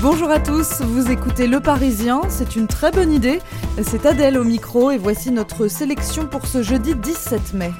[0.00, 3.40] Bonjour à tous, vous écoutez Le Parisien, c'est une très bonne idée.
[3.82, 7.72] C'est Adèle au micro et voici notre sélection pour ce jeudi 17 mai.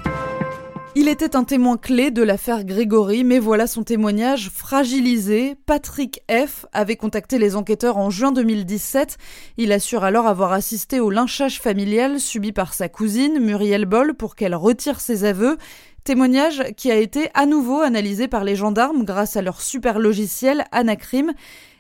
[0.96, 5.54] Il était un témoin clé de l'affaire Grégory, mais voilà son témoignage fragilisé.
[5.64, 6.66] Patrick F.
[6.72, 9.16] avait contacté les enquêteurs en juin 2017.
[9.56, 14.34] Il assure alors avoir assisté au lynchage familial subi par sa cousine, Muriel Boll, pour
[14.34, 15.56] qu'elle retire ses aveux.
[16.02, 20.64] Témoignage qui a été à nouveau analysé par les gendarmes grâce à leur super logiciel
[20.72, 21.32] Anacrim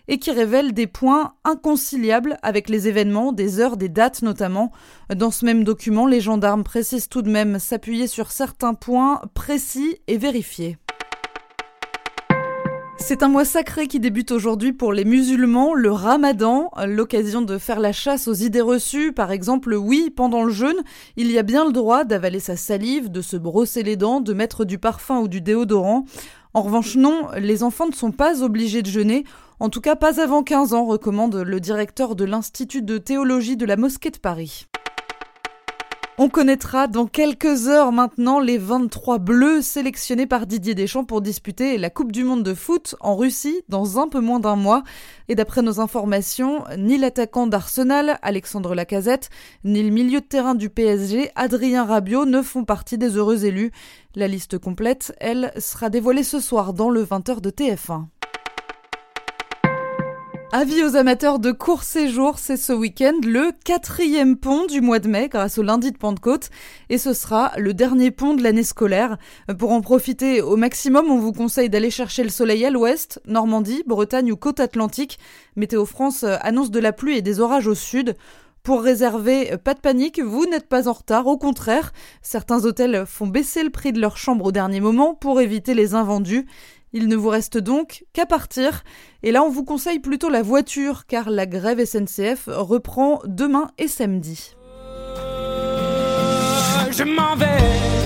[0.08, 4.72] et qui révèle des points inconciliables avec les événements, des heures, des dates notamment.
[5.14, 9.98] Dans ce même document, les gendarmes précisent tout de même s'appuyer sur certains points précis
[10.06, 10.78] et vérifiés.
[13.00, 17.80] C'est un mois sacré qui débute aujourd'hui pour les musulmans, le ramadan, l'occasion de faire
[17.80, 19.12] la chasse aux idées reçues.
[19.12, 20.82] Par exemple, oui, pendant le jeûne,
[21.16, 24.34] il y a bien le droit d'avaler sa salive, de se brosser les dents, de
[24.34, 26.04] mettre du parfum ou du déodorant.
[26.54, 29.24] En revanche, non, les enfants ne sont pas obligés de jeûner.
[29.60, 33.66] En tout cas, pas avant 15 ans, recommande le directeur de l'Institut de théologie de
[33.66, 34.66] la Mosquée de Paris.
[36.20, 41.76] On connaîtra dans quelques heures maintenant les 23 bleus sélectionnés par Didier Deschamps pour disputer
[41.76, 44.84] la Coupe du Monde de foot en Russie dans un peu moins d'un mois.
[45.28, 49.30] Et d'après nos informations, ni l'attaquant d'Arsenal, Alexandre Lacazette,
[49.64, 53.72] ni le milieu de terrain du PSG, Adrien Rabiot, ne font partie des heureux élus.
[54.14, 58.06] La liste complète, elle, sera dévoilée ce soir dans le 20h de TF1.
[60.50, 65.06] Avis aux amateurs de court séjour, c'est ce week-end le quatrième pont du mois de
[65.06, 66.48] mai grâce au lundi de Pentecôte
[66.88, 69.18] et ce sera le dernier pont de l'année scolaire.
[69.58, 73.82] Pour en profiter au maximum, on vous conseille d'aller chercher le soleil à l'ouest, Normandie,
[73.86, 75.18] Bretagne ou côte atlantique.
[75.54, 78.16] Météo France annonce de la pluie et des orages au sud.
[78.68, 81.94] Pour réserver, pas de panique, vous n'êtes pas en retard, au contraire.
[82.20, 85.94] Certains hôtels font baisser le prix de leur chambre au dernier moment pour éviter les
[85.94, 86.44] invendus.
[86.92, 88.84] Il ne vous reste donc qu'à partir.
[89.22, 93.88] Et là, on vous conseille plutôt la voiture, car la grève SNCF reprend demain et
[93.88, 94.54] samedi.
[96.90, 97.97] Je m'en vais.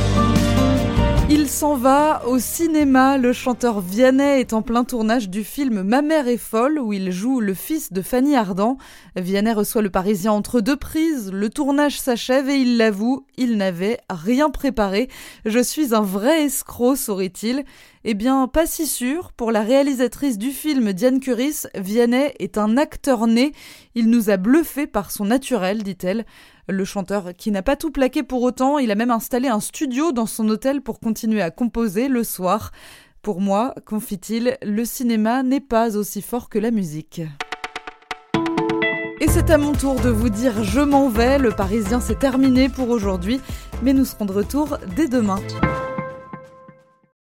[1.63, 3.19] S'en va au cinéma.
[3.19, 7.13] Le chanteur Vianney est en plein tournage du film Ma mère est folle où il
[7.13, 8.79] joue le fils de Fanny Ardant.
[9.15, 11.31] Vianney reçoit le Parisien entre deux prises.
[11.31, 15.09] Le tournage s'achève et il l'avoue, il n'avait rien préparé.
[15.45, 17.63] Je suis un vrai escroc, saurait-il.
[18.05, 19.33] Eh bien, pas si sûr.
[19.33, 23.53] Pour la réalisatrice du film, Diane Curis, Vianney est un acteur né.
[23.95, 26.27] Il nous a bluffé par son naturel, dit-elle.
[26.69, 30.11] Le chanteur qui n'a pas tout plaqué pour autant, il a même installé un studio
[30.11, 32.73] dans son hôtel pour continuer à composer le soir.
[33.23, 37.23] Pour moi, confie-t-il, le cinéma n'est pas aussi fort que la musique.
[39.21, 42.69] Et c'est à mon tour de vous dire je m'en vais, le Parisien s'est terminé
[42.69, 43.41] pour aujourd'hui,
[43.81, 45.39] mais nous serons de retour dès demain.